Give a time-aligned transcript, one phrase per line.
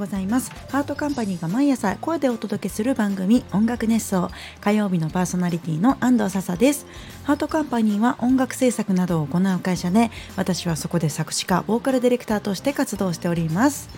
[0.00, 0.50] ございます。
[0.70, 4.30] ハートカンパニーが毎朝声でお届けする番組音楽熱奏。
[4.62, 6.86] 火曜日のパーソナリティの安藤笹です。
[7.24, 13.90] ハートカンパニーは音楽制作などを行う会社で私はそこで作詞家ボーカルディレクターとして活動しております。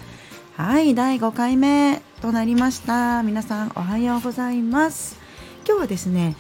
[0.57, 3.23] はい第5回目となりました。
[3.23, 5.21] 皆さんおはようございます。
[5.65, 6.35] 今日はですね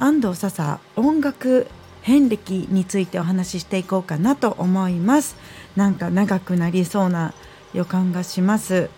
[0.00, 1.68] 安藤笹音楽
[2.02, 5.36] 遍歴についてお話ししていこうかなと思います。
[5.76, 7.32] なんか長くなりそうな
[7.74, 8.90] 予感がします。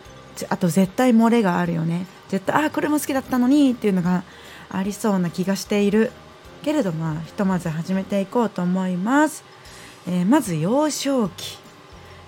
[0.49, 2.07] あと絶対漏れがあるよね。
[2.29, 4.25] 絶対あこれも好きだったのにっていうのが
[4.71, 6.13] ありそうな気がしている。
[6.63, 9.45] けれどまひとまず始めていこうと思います、
[10.09, 11.59] えー、まず幼少期。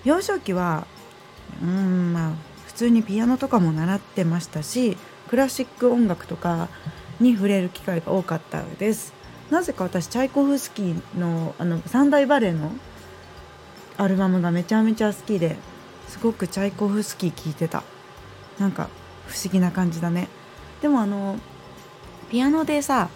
[0.05, 0.87] 幼少期は
[1.61, 2.33] うんまあ
[2.67, 4.97] 普通にピアノとかも習ってましたし
[5.29, 6.69] クラシック音楽とか
[7.19, 9.13] に触れる機会が多かったです。
[9.51, 12.71] なぜか私チャイコフスキーのあの三大バレエの
[13.97, 15.57] アルバムがめちゃめちゃ好きで
[16.07, 17.83] すごくチャイコフスキー聴いてた。
[18.59, 18.89] なんか
[19.27, 20.29] 不思議な感じだね。
[20.83, 21.37] でもあの
[22.31, 23.09] ピアノでさ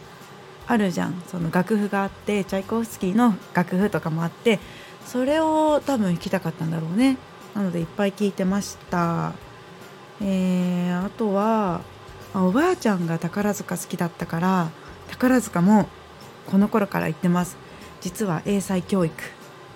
[0.67, 1.23] あるじゃん。
[1.27, 4.59] その楽譜があってチャイコフスキーの楽譜とかもあって
[5.07, 7.17] それを多分弾きたかったんだろうね。
[7.55, 9.33] なのでいっぱい聴いてました。
[10.21, 11.81] えー、あとは
[12.33, 14.71] あおばあちゃんが宝塚好きだったから
[15.09, 15.89] 宝塚も
[16.47, 17.57] この頃から行ってます。
[18.01, 19.15] 実は英才教育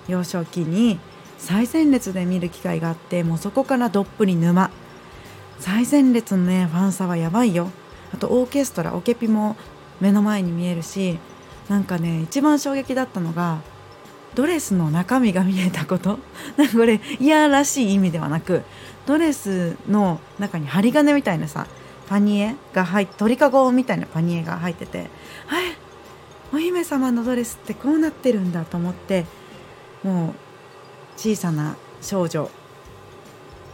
[0.09, 0.99] 幼少期に
[1.39, 4.71] 最前列で見る機会があってもうそこからどっぷり沼。
[5.61, 7.71] 最前列のねファンサはやばいよ。
[8.15, 9.57] あとオーケストラオケピも
[10.01, 11.19] 目の前に見えるし
[11.69, 13.61] なんかね一番衝撃だったのが
[14.35, 16.19] ドレスの中身が見えたこと。
[16.57, 18.63] なんかこれ嫌らしい意味ではなく
[19.07, 21.67] ドレスの中に針金みたいなさ
[22.09, 25.11] パニエが入って鳥かごみたいなパニエが入ってて
[25.47, 25.77] 「はい
[26.53, 29.27] お姫様のドレスってこうなってるんだ」と思って
[30.05, 30.35] もう
[31.17, 32.51] 小さな少女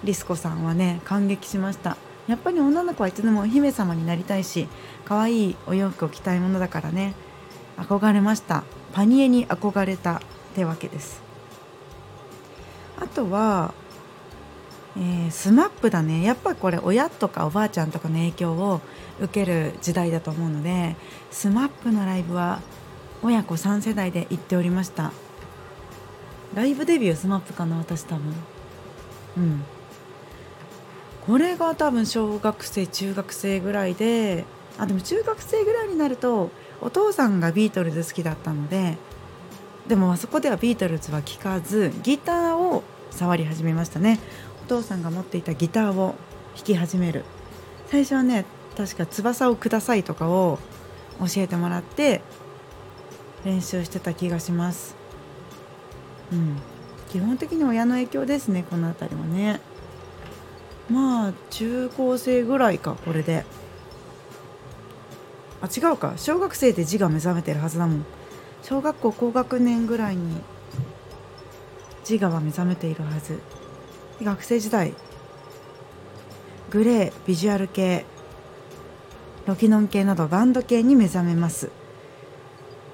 [0.04, 1.96] リスコさんはね感激しました。
[2.28, 4.68] やっぱり女の子はいつでもお姫様になりたいし
[5.04, 7.14] 可愛いお洋服を着たいものだからね
[7.76, 8.64] 憧れました。
[8.92, 10.20] パニエに憧れたっ
[10.54, 11.22] てわけです。
[13.00, 13.74] あとは、
[14.96, 16.22] えー、 SMAP だね。
[16.22, 18.80] やっぱこれ親とかおばあちゃんとかの影響を
[19.20, 20.96] 受ける時代だと思うので
[21.30, 22.60] SMAP のライブは
[23.22, 25.12] 親子3世代で行っておりました。
[26.54, 28.34] ライブデビュー SMAP かな私多分。
[29.38, 29.64] うん。
[31.26, 34.44] これが多分小学生中学生ぐらいで
[34.78, 36.50] あでも中学生ぐらいになると
[36.80, 38.96] お父さんがビートルズ好きだったので
[39.86, 44.18] でもあそこではビートルズは聴かずギターを触り始めましたね。
[44.64, 46.14] お父さんが持っていたギターを
[46.54, 47.24] 弾き始める。
[47.88, 48.44] 最初はね
[48.76, 50.58] 確か「翼をください」とかを
[51.20, 52.22] 教えてもらって
[53.44, 54.94] 練習してた気がします。
[56.32, 56.56] うん、
[57.10, 59.60] 基本的に親の影響ですねこの辺りはね。
[60.92, 63.44] まあ中高生ぐらいかこれで。
[65.62, 66.14] あ違うか。
[66.16, 68.04] 小学生で字が目覚めてるはずだもん。
[68.62, 70.40] 小学校高学年ぐらいに
[72.08, 73.38] 自我は目覚めているはず。
[74.22, 74.92] 学生時代。
[76.70, 78.04] グレービジュアル系。
[79.46, 81.70] ロキノン系などバンド系に目覚めます。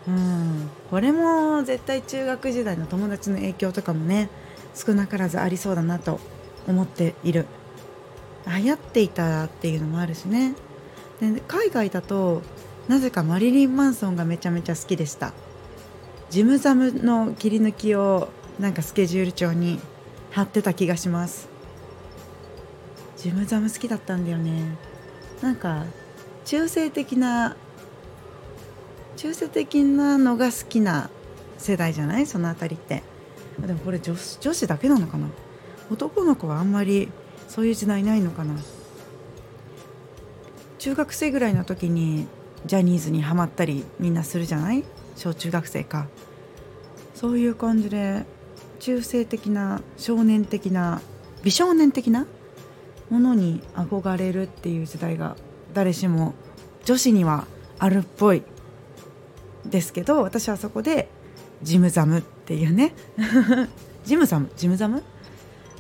[0.06, 0.70] うん。
[0.90, 4.30] これも絶対中学時代の友達の影響とかもね
[4.74, 6.20] 少なからずありそうだなと
[6.66, 7.46] 思っている。
[8.48, 10.54] 流行っていたっていうのもあるしね。
[11.20, 12.42] で海外だと
[12.88, 15.32] なぜかマリリン・マンソンがめちゃめちゃ好きでした。
[16.30, 18.28] ジムザムの切り抜きを
[18.58, 19.78] なんかスケジュール帳に
[20.30, 21.48] 貼ってた気がします。
[23.16, 24.76] ジムザム好きだったんだよね。
[25.42, 25.84] なんか
[26.44, 27.56] 中性的な
[29.16, 31.10] 中性的なのが好きな
[31.58, 32.26] 世代じゃない？
[32.26, 33.02] その辺りって。
[33.58, 35.26] でもこれ女女子だけなのかな？
[35.90, 37.10] 男の子はあんまり
[37.48, 38.54] そういう時代ないのかな。
[40.78, 42.28] 中学生ぐらいの時に
[42.66, 44.84] ジャニーズにはまったりみんなするじゃない？
[45.16, 46.06] 小中学生か。
[47.14, 48.24] そういう感じで
[48.78, 51.00] 中性的な少年的な
[51.42, 52.26] 美少年的な
[53.10, 55.36] ものに憧れるっていう時代が
[55.74, 56.34] 誰しも
[56.84, 57.46] 女子には
[57.78, 58.42] あるっぽい
[59.66, 61.08] ですけど私はそこで
[61.62, 62.94] ジムザムっていうね。
[64.04, 64.48] ジムザム？
[64.56, 65.02] ジムザム？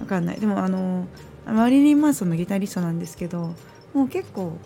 [0.00, 0.40] わかんない。
[0.40, 1.06] でもあの
[1.52, 3.54] マリリン・マンソンのギタリストなんですけど
[3.94, 4.58] もう結構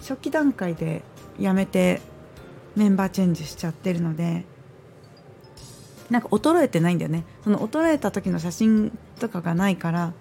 [0.00, 1.02] 初期段階で
[1.38, 2.00] 辞めて
[2.76, 4.44] メンバーチェンジしちゃってるので
[6.10, 7.24] なんか衰えてないんだよね。
[7.44, 10.14] その衰えた時の写真とかがないから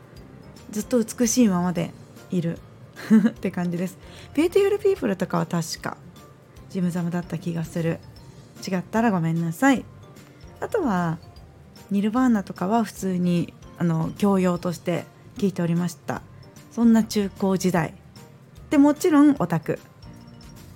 [0.69, 1.91] ずっと美しいままで
[2.29, 2.59] いる。
[3.29, 3.97] って感じです。
[4.33, 5.97] Beautiful People とかは確か
[6.69, 7.99] ジムザムだった気がする。
[8.67, 9.85] 違ったらごめんなさい。
[10.59, 11.19] あとは
[11.91, 15.05] ニルバーナとかは普通にあの教養として
[15.37, 16.21] 聞いておりました。
[16.71, 17.93] そんな中高時代。
[18.69, 19.79] でもちろんオタク。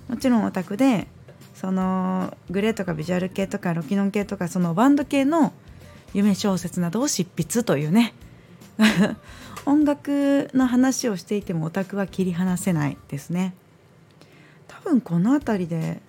[0.08, 1.08] もちろんオタクで
[1.54, 5.52] そのグレーとかビジュアル系とかロキノン系とかそのバンド系の
[6.14, 8.14] 夢小説などを執筆というね。
[9.64, 13.54] 音楽の話をしていてもオタクは切り離せないですね。
[14.66, 16.00] 多分この辺りで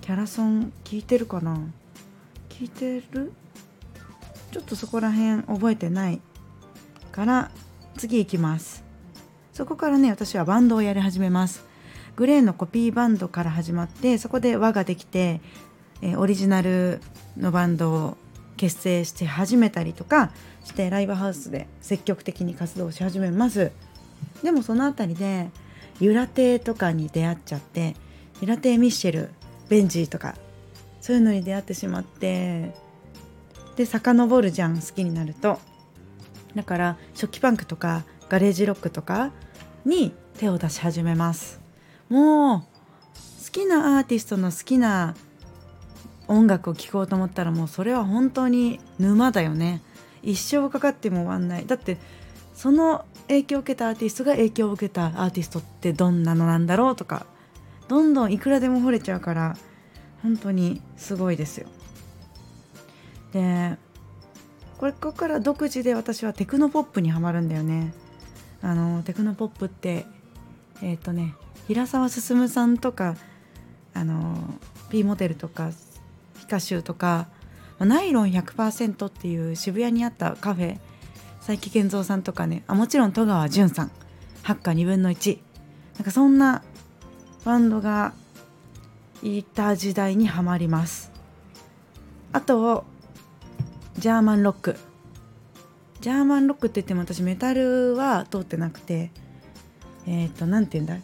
[0.00, 1.58] キャラソン聞いてるかな？
[2.48, 3.32] 聞いてる？
[4.52, 6.20] ちょっとそこら辺覚えてない。
[7.16, 7.50] から
[7.96, 8.84] 次行きます。
[9.54, 11.64] そこからね私はバンドをやり始めます。
[12.14, 15.40] グレーのコピーバンドから始まってそこで輪ができて、
[16.02, 17.00] え、オリジナル
[17.38, 18.16] のバンドを
[18.58, 20.30] 結成して始めたりとか
[20.62, 23.72] してライブハウスで積極的に活動し始めます。
[24.42, 25.48] でもその辺りで
[26.00, 27.96] ユラテとかに出会っちゃって
[28.42, 29.30] ユラテミッシェル
[29.70, 30.34] ベンジーとか
[31.00, 32.74] そういうのに出会ってしまって
[33.76, 35.58] で遡るじゃん好きになると。
[36.56, 39.30] だから初期パンクとかガレージロックとか
[39.84, 41.60] に手を出し始めます。
[42.08, 42.66] もう好
[43.52, 45.14] きなアーティストの好きな
[46.28, 49.82] 音楽を聴こうと思ったらもうそれは本当に沼だよね。
[50.22, 51.66] 一生かかっても終わんない。
[51.66, 51.98] だって
[52.54, 57.26] その影響を受けたアーティストが影響を受けたアーティストってどんなのなんだろうとか
[57.86, 59.56] どんどんいくらでも惚れちゃうから
[60.22, 61.68] 本当にすごいですよ。
[63.32, 63.76] で
[64.78, 67.94] これここから独自で私はテクノポップにはまるんだよね。
[68.62, 70.06] あのテクノポップって
[70.82, 71.34] えっ、ー、とね
[71.66, 73.16] 平沢進さんとか
[73.94, 74.36] あの
[74.90, 75.70] P モデルとか
[76.38, 77.28] ヒカシューとか
[77.78, 80.78] ナイロン100%っていう渋谷にあったカフェ
[81.38, 83.90] 佐伯健三さんとかねあもちろん戸川淳さん
[84.42, 85.38] ハッカー2分の1
[85.98, 86.62] なんかそんな
[87.44, 88.12] バンドが
[89.22, 91.10] いた時代にはまります。
[92.32, 92.84] あと
[93.98, 94.76] ジャーマンロック。
[96.02, 99.10] ジャーマンロックって言っても私メタルは通ってなくて
[100.06, 100.98] えっ、ー、と何て言うんだ？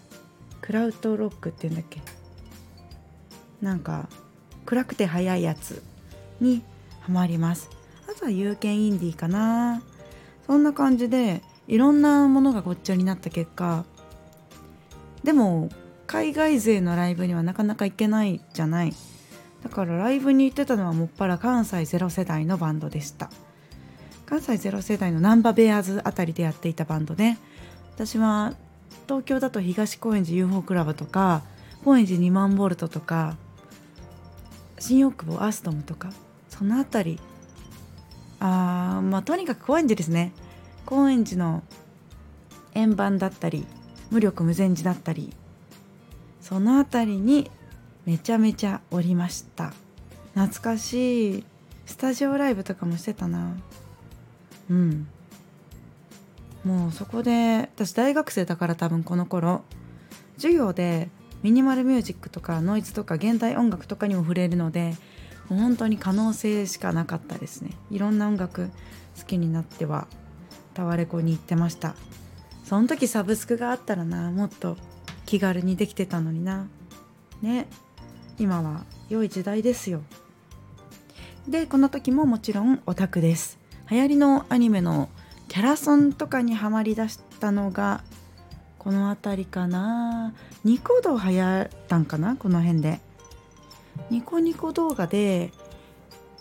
[0.60, 2.02] クラウドロックって言うんだっけ？
[3.62, 4.10] なんか
[4.66, 5.82] 暗くて速いやつ
[6.38, 6.62] に
[7.00, 7.70] ハマります。
[8.08, 9.82] あとは有権インディーかな。
[10.46, 13.86] そんな感じでいろんなものがごっちゃになった結果
[15.24, 15.70] でも
[16.06, 18.92] 海外勢のライブにはなかなか行けないじゃない。
[19.62, 23.30] だからライブに行ってたのはもっぱら関西ゼロ世代のバンドでした。
[24.26, 27.36] 関西ゼロ世代のナンバベアーズあたりでやっていたバンドで
[27.94, 28.54] 私は
[29.06, 31.42] 東京だと東高円寺 UFO クラブとか
[31.84, 33.36] 高円寺2万ボルトとか
[34.78, 36.10] 新大久保アストムとか
[36.48, 37.20] その辺り。
[38.40, 40.32] あまあとにかく高円寺ですね。
[40.86, 41.62] 高円寺の
[42.74, 43.66] 円盤だったり
[44.10, 45.32] 無力無禅寺だったり
[46.40, 47.50] その辺りに
[48.04, 49.72] めちゃめちゃおりました。
[50.34, 51.44] 懐かしい
[51.86, 53.56] スタジオライブとかもしてたな。
[54.70, 55.06] うん。
[56.64, 59.62] もうそこで私大学生だから多分この頃
[60.36, 61.08] 授業で
[61.42, 64.94] ミニマルミュージックとかノイズとか現代音楽とかにも触れるので
[65.48, 67.72] もう本当に可能性しかなかったですね。
[67.90, 68.70] いろんな音楽
[69.18, 70.06] 好きになっては
[70.74, 71.94] タワレコに行ってました。
[72.64, 74.76] その時サブスクがあったらなもっと
[75.26, 76.68] 気軽にできてたのにな。
[77.42, 77.66] ね。
[78.42, 80.02] 今は良い時代ですよ。
[81.46, 83.56] でこの時ももちろんオタクです。
[83.88, 85.08] 流行りのアニメの
[85.46, 88.02] キャラソンとかにはまりだしたのが
[88.78, 90.34] この辺りかな。
[90.64, 93.00] ニコ動流行ったんかなこの辺で。
[94.10, 95.52] ニコニコ動画で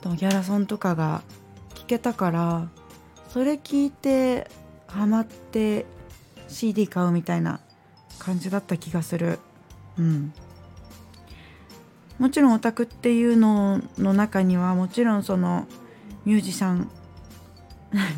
[0.03, 1.21] ギャラソンとかが
[1.75, 2.69] 聞けたから
[3.29, 4.49] それ聞いて
[4.87, 5.85] ハマって
[6.47, 7.59] CD 買うみたいな
[8.17, 9.37] 感じだった気がする。
[9.99, 10.33] うん。
[12.21, 15.65] もちろんオタクっていうのの中にはもちろんその
[16.23, 16.87] ミュージシャン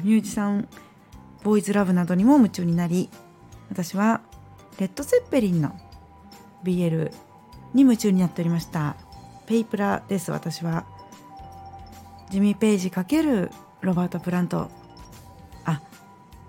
[0.04, 0.68] ミュージシャン
[1.42, 3.10] ボーイズラブなどにも夢中になり
[3.70, 4.20] 私は
[4.78, 5.74] レッド・ツェッペリンの
[6.66, 7.14] BL
[7.74, 8.98] に夢中になっておりました。
[9.46, 10.86] ペイプラです私は。
[12.30, 14.70] ジミー・ペイジ×ロバート・プラント。
[15.64, 15.82] あ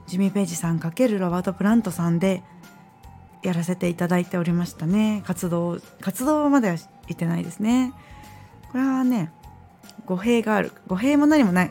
[0.08, 2.42] ジミー・ペイジさん×ロバート・プラントさんで
[3.42, 5.23] やらせていただいておりましたね。
[5.25, 6.76] 活動活動までは
[7.08, 7.92] 言ってないですね。
[8.70, 9.30] これはね
[10.06, 10.73] 語弊がある。
[10.87, 11.70] 語弊も何もない。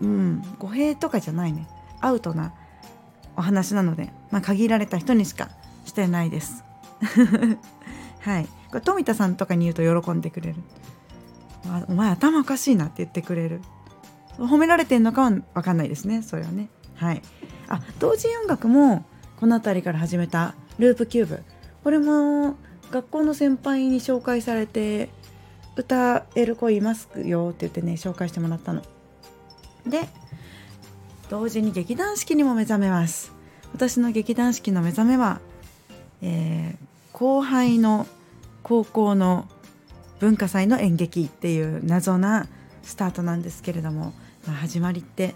[0.00, 0.42] うん。
[0.58, 1.68] 語弊とかじゃないね。
[2.00, 2.54] アウトな
[3.36, 5.50] お話なので、まあ、限られた人にしか
[5.84, 6.64] してないです。
[8.20, 8.46] はい。
[8.68, 10.56] これ富田さんとかに言うと喜んでくれる
[11.88, 13.60] 「お前頭おかしいな」って言ってくれる。
[14.38, 16.22] 褒められてんのかは分かんないですね。
[16.22, 16.68] それはね。
[16.96, 17.22] はい。
[17.68, 19.04] あ同時音楽も
[19.36, 21.42] この辺りから始めたループキューブ。
[21.82, 22.56] これも
[22.94, 25.08] 学校の先輩に紹介されて
[25.74, 28.82] 歌える子いますよって言ってね紹介してもらったの。
[29.84, 30.08] で
[31.28, 33.32] 同時に劇団四季にも目覚めます。
[33.72, 35.40] 私の劇団四季の目覚めは、
[36.22, 38.06] えー、後輩の
[38.62, 39.48] 高校の
[40.20, 42.46] 文化祭の演劇っていう謎な
[42.84, 44.12] スタートなんですけれども、
[44.46, 45.34] まあ、始まりって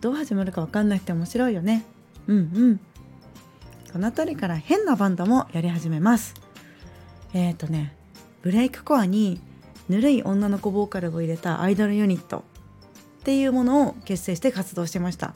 [0.00, 1.84] どう始まるか分かんなくて面白いよね。
[2.26, 2.80] うんうん。
[3.92, 6.45] この辺りから変なバンドもやり始めます。
[7.36, 7.92] えっ、ー、とね
[8.40, 9.40] ブレイクコアに
[9.90, 12.38] ぬるい女の子ボーカルを入れたアイドルユニット
[13.20, 15.34] っていうものを結成して活動してました。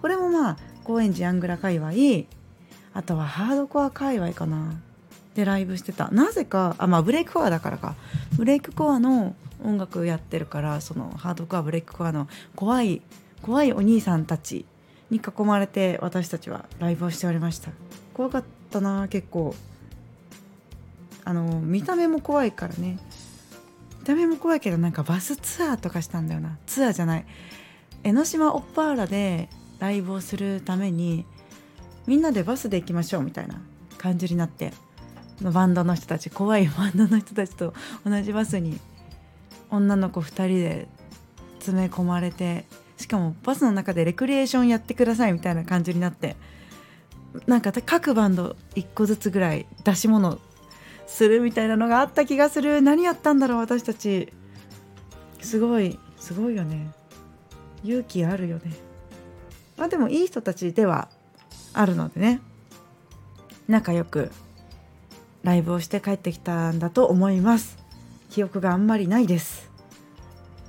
[0.00, 1.92] これもまあ高円寺アングラ界隈
[2.94, 4.80] あとはハードコア界隈かな
[5.34, 6.08] でライブしてた。
[6.10, 7.96] なぜかあまあブレイクコアだからか。
[8.36, 13.02] ブレイクコアの音楽やってるからそのハードコアブレイクコアの怖い
[13.42, 14.64] 怖いお兄さんたち
[15.10, 17.70] に囲まれて私たちはライブをしておりました。
[18.14, 19.54] 怖かったな結構。
[21.24, 22.98] あの見た目も怖いからね。
[24.00, 26.58] 見た目も怖いけどなんかバスツアーとかしたんだよな。
[26.66, 27.26] ツアーじゃない。
[28.04, 29.48] 江ノ島オッパーラで
[29.78, 31.24] ライブをするために
[32.06, 33.60] みんなでバスで行きましょうみたいな
[33.98, 34.72] 感じになって
[35.40, 37.74] バンドの人たち怖いバンドの人たちと
[38.04, 38.78] 同じバスに
[39.70, 40.88] 女の子2人で
[41.58, 42.64] 詰め込まれて
[42.96, 46.36] しかもバスの中でレクリエーションやってくださいみたいな感じになって
[47.46, 50.38] なんか各バンド1個ずつぐらい出し物
[51.06, 52.82] するみたいなのがあった気がする。
[52.82, 54.32] 何やったんだろう私たち。
[55.40, 56.90] すごいすごいよね。
[57.84, 58.72] 勇気あるよね。
[59.76, 61.08] まあでもいい人たちでは
[61.72, 62.40] あるのでね。
[63.68, 64.30] 仲良く
[65.42, 67.78] ライブをして帰ってきたんだと思います。
[68.30, 69.70] 記憶があんまりないです。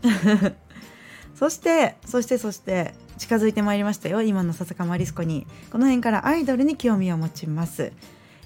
[1.36, 4.22] そしてそしてそして近づいてまいりましたよ。
[4.22, 5.48] 今の笹川マリスコに。
[5.72, 7.92] この辺からアイドルに興味を持ちます。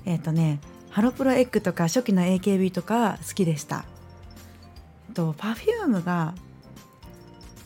[0.06, 0.60] えっ、ー、とね
[0.98, 3.86] ハロプロエッグとか初期の AKB とか好きでした。
[5.14, 6.34] と Perfume が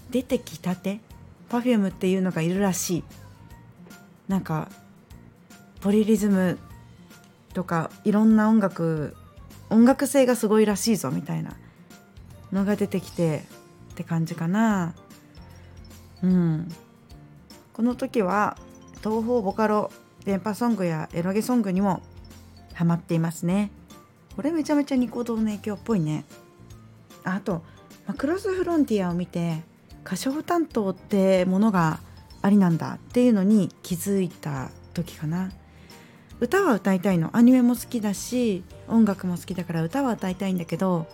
[0.09, 0.99] 出てきたて
[1.49, 3.03] ？Perfume っていうのがいるらしい。
[4.27, 4.67] なんか
[5.79, 6.59] ポリリズム
[7.53, 9.15] とかいろんな音楽
[9.69, 11.53] 音楽性がすごいらしいぞみたいな
[12.51, 13.45] のが出てきて
[13.93, 14.93] って感じかな。
[16.21, 16.67] うん。
[17.71, 18.57] この時は
[19.01, 19.89] 東方ボカロ
[20.25, 22.01] 電波ソングやエロゲソングにも
[22.81, 23.69] ハマっていますね。
[24.35, 26.25] これめちゃめちゃニコ動の影響っぽいね。
[27.23, 27.61] あと、
[28.07, 29.61] まクロスフロンティアを見て
[30.03, 31.99] 歌唱担当ってものが
[32.41, 35.51] ありなんだっていうのに気づいた時かな。
[36.39, 37.29] 歌は歌いたいの。
[37.37, 41.05] アニメも好きだし音楽も好きだから歌は歌いたいんだけど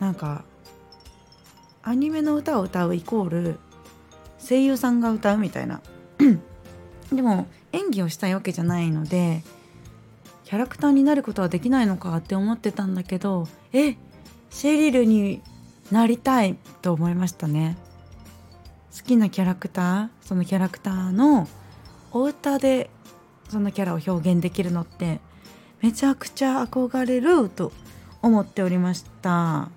[0.00, 0.44] なんか
[1.82, 3.58] アニメの歌を歌うイコール
[4.38, 5.80] 声優さんが歌うみたいな。
[7.10, 9.42] でも演技をしたいわけじゃないので
[10.46, 13.96] キャラクターになることはできないのかって思ってたんだけどえ
[14.50, 15.42] シェリルに
[15.90, 17.76] なりたいと思いましたね。
[18.96, 21.48] 好きなキャラクターそのキャラクターの
[22.12, 22.90] お歌で
[23.48, 25.20] そのキャラを表現できるのって
[25.82, 27.72] めちゃくちゃ憧れると
[28.22, 29.68] 思っておりました。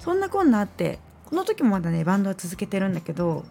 [0.00, 3.44] そんなこんなあってこの時もまだねバンドは続けてるんだけど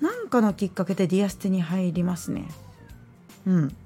[0.00, 2.44] なんかのきっかけでディアステに入りますね。
[3.46, 3.76] うん。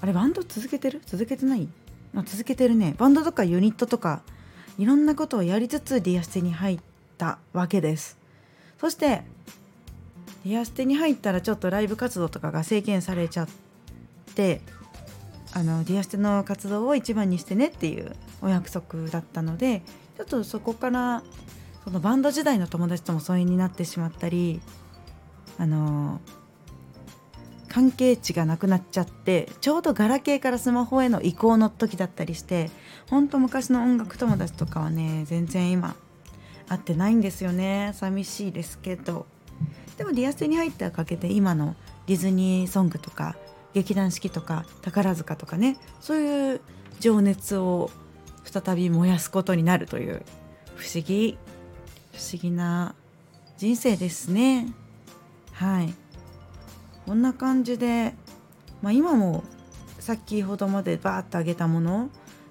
[0.00, 1.02] あれバンド続けてる？
[1.06, 1.68] 続けてない？
[2.14, 2.94] あ続けてるね。
[2.98, 4.22] バンドとかユニットとか
[4.78, 6.80] いろんなことをやりつつディアステに入っ
[7.16, 8.16] たわけです。
[8.78, 9.22] そして
[10.44, 13.48] ディアステに入ったらちょっとライブ活動とかが制限されちゃっ
[14.34, 14.60] て
[15.52, 19.82] あのディアステの活動を一番にしてねっていうお約束だったので
[20.16, 21.22] ちょっとそこから
[21.84, 24.60] そのバンド時代の友達とも疎遠になってしまったり
[25.58, 26.20] あの
[27.78, 32.72] 関係値がなくなっちゃってちょうどガラケーからスマホへの移行の時だったりして
[33.08, 35.94] ほんと昔の音楽友達とかはね全然今
[36.68, 37.92] 会ってないんですよね。
[37.94, 39.26] 寂しいですけど。
[39.96, 41.76] でもリアステに入ったおかげで今の
[42.08, 43.36] ディズニーソングとか
[43.74, 46.60] 劇団四季とか宝塚とかねそういう
[46.98, 47.92] 情熱を
[48.42, 50.24] 再び燃やすことになるという
[50.74, 51.38] 不思議
[52.12, 52.96] 不思議な
[53.56, 54.66] 人生ですね。
[55.52, 55.94] はい。
[57.08, 58.12] こんな感じで、
[58.82, 59.42] まあ、今も
[59.98, 62.10] 先ほどまでバーッとあげたもの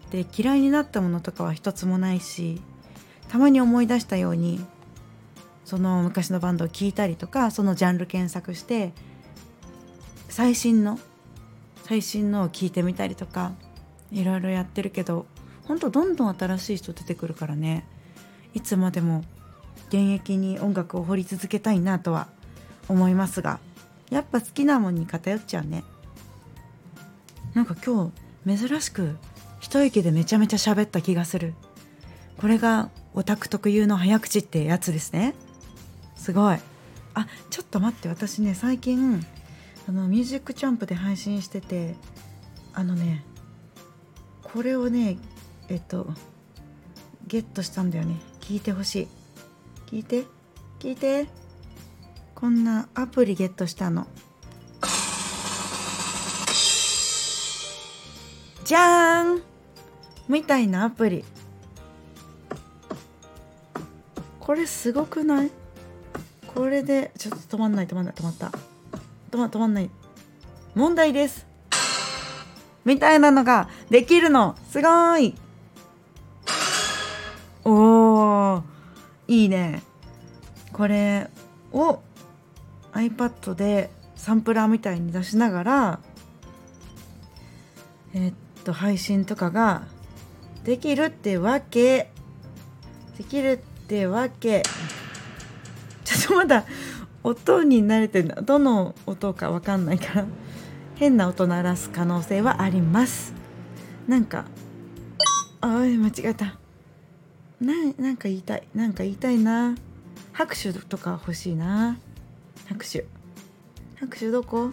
[0.10, 2.60] で嫌いになったものとかは一つもないし
[3.28, 4.66] たまに思い出したように
[5.64, 8.94] その昔のバンドを聴いたりとかそのジャンル検索して
[10.28, 10.98] 最新の
[11.84, 13.52] 最新のを聞いてみたりとか
[14.12, 15.28] いろいろやってるけど
[15.66, 17.86] ほんとどんどん新しい人出てくるからね。
[18.56, 19.24] いつまでも
[19.90, 22.28] 現役に音楽を掘り続けたいなとは
[22.90, 23.60] 思いますが
[24.10, 25.84] やっぱ好きなもんに偏っちゃうね。
[27.54, 28.12] なんか今
[28.46, 29.18] 日珍しく
[29.60, 31.54] 一息でめちゃめちゃ喋った気がする。
[32.38, 35.34] これがオタク特有の早口ってやつですね。
[36.16, 36.58] すごい。
[37.14, 39.26] あちょっと待って私ね最近
[39.90, 41.96] あのミュージックチャンプで配信してて
[42.74, 43.26] あのね
[44.44, 45.18] これをね
[45.68, 46.08] えっと
[47.26, 48.16] ゲットしたんだよね。
[48.40, 49.08] 聞いてほしい。
[49.88, 50.24] 聞いて。
[50.80, 51.28] 聞いて。
[52.40, 54.06] こんなアプリゲットしたの。
[58.64, 59.42] じゃーん。
[60.30, 61.26] みたいなアプリ。
[64.40, 65.52] これすごくない？
[66.54, 68.52] これでちょっと止まんない止まんない止まった。
[69.32, 69.90] 止ま止まんない。
[70.76, 71.48] 問題です。
[72.86, 74.56] みたいなのができるの。
[74.70, 75.34] すごい。
[77.66, 78.62] おー
[79.28, 79.82] いいね。
[80.72, 81.32] これ
[81.74, 82.04] を
[82.98, 86.00] iPad でサンプラーみたいに出しながら
[88.14, 89.84] え、っと配信とかが
[90.64, 92.10] できるってわけ
[93.18, 93.52] できる
[93.84, 94.64] ってわけ。
[96.04, 96.66] ちょっとまだ
[97.24, 100.26] 音に慣れてるどの音かわかんないから。
[100.96, 103.34] 変な音鳴らす可能性はあります。
[104.08, 104.46] なんか
[105.62, 106.58] あ間違えた。
[107.60, 108.68] ななんか言いたい。
[108.74, 109.76] なんか言いたいな。
[110.32, 111.98] 拍手とか欲しいな。
[112.68, 113.06] 拍手。
[114.00, 114.72] 拍手どこ？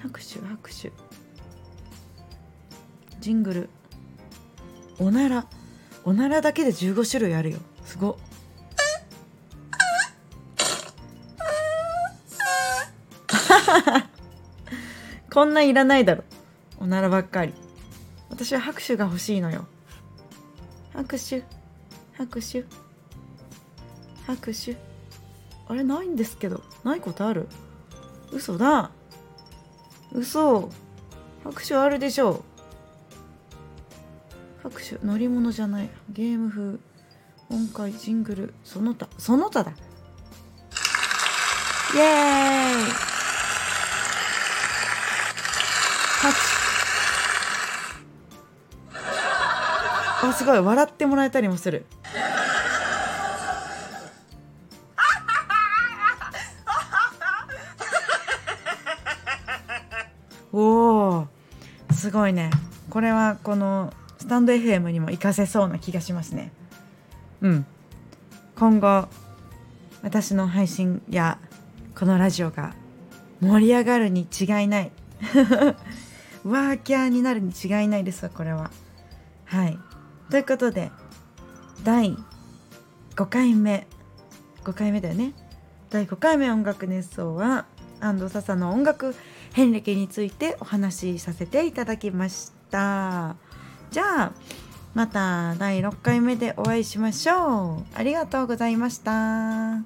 [0.00, 0.92] 拍手拍手。
[3.20, 3.68] ジングル。
[4.98, 5.46] おなら。
[6.04, 7.58] おならだけで15種類あるよ。
[7.84, 8.10] すご。
[8.12, 8.16] っ
[15.32, 16.24] こんないらないだろ。
[16.78, 17.54] おならばっかり。
[18.28, 19.66] 私は拍手が欲しいのよ。
[20.92, 21.44] 拍手。
[22.18, 22.64] 拍手。
[24.26, 24.91] 拍手。
[25.72, 27.48] あれないんですけどないことある？
[28.30, 28.90] 嘘だ。
[30.12, 30.68] 嘘。
[31.44, 32.42] 拍手あるでしょう。
[34.62, 35.88] 拍手乗り物じゃない。
[36.10, 36.78] ゲーム風。
[37.48, 38.54] 音階ジングル。
[38.64, 39.08] その他。
[39.16, 39.72] その他だ。
[41.94, 42.84] イエーイ。
[46.20, 46.34] 拍
[50.20, 50.26] 手。
[50.26, 50.58] あすごい。
[50.58, 51.86] 笑ってもらえたりもする。
[62.12, 62.50] ごいね。
[62.90, 66.52] これはこのスタンド FM にも活かせそうな気がしますね。
[67.40, 67.66] うん。
[68.54, 69.08] 今後
[70.02, 71.38] 私の配信や
[71.98, 72.74] このラジオが
[73.40, 74.92] 盛り上がるに違いない。
[76.44, 78.70] ワーキャーになるに違いないですわこれは。
[79.46, 79.78] はい。
[80.30, 80.92] ということで
[81.82, 82.16] 第
[83.16, 83.86] 5回目。
[84.64, 85.32] 5回目だよね。
[85.90, 87.66] 第5回目音楽熱奏は
[88.00, 89.14] 安藤笹の音楽
[89.52, 93.36] 遍歴についてお話しさせていただきました。
[93.90, 94.32] じゃあ
[94.94, 97.84] また第6回目でお会いしましょう。
[97.94, 99.76] ありがとうございました。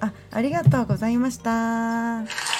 [0.00, 2.51] あありがとうございました。